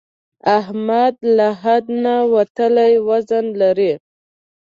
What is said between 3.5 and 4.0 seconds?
لري.